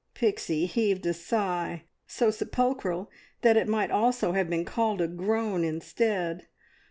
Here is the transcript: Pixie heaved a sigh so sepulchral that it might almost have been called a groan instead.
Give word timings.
Pixie 0.15 0.65
heaved 0.65 1.05
a 1.05 1.13
sigh 1.13 1.83
so 2.07 2.31
sepulchral 2.31 3.11
that 3.43 3.55
it 3.55 3.67
might 3.67 3.91
almost 3.91 4.21
have 4.21 4.49
been 4.49 4.65
called 4.65 4.99
a 4.99 5.07
groan 5.07 5.63
instead. 5.63 6.47